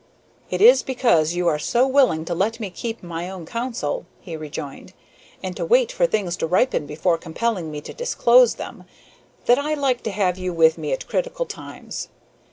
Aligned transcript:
"It 0.49 0.61
is 0.61 0.81
because 0.81 1.35
you 1.35 1.47
are 1.47 1.59
so 1.59 1.85
willing 1.87 2.25
to 2.25 2.33
let 2.33 2.59
me 2.59 2.71
keep 2.71 3.03
my 3.03 3.29
own 3.29 3.45
counsel," 3.45 4.07
he 4.19 4.35
rejoined, 4.35 4.93
"and 5.43 5.55
to 5.55 5.63
wait 5.63 5.91
for 5.91 6.07
things 6.07 6.35
to 6.37 6.47
ripen 6.47 6.87
before 6.87 7.19
compelling 7.19 7.69
me 7.69 7.81
to 7.81 7.93
disclose 7.93 8.55
them, 8.55 8.85
that 9.45 9.59
I 9.59 9.75
like 9.75 10.01
to 10.05 10.11
have 10.11 10.39
you 10.39 10.53
with 10.55 10.75
me 10.75 10.91
at 10.91 11.05
critical 11.07 11.45
times. 11.45 12.07